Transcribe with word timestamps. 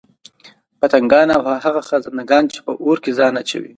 پتنگان 0.79 1.29
او 1.37 1.43
هغه 1.65 1.81
خزندګان 1.87 2.43
چې 2.53 2.59
په 2.65 2.71
اور 2.83 2.97
كي 3.03 3.11
ځان 3.17 3.33
اچوي 3.41 3.69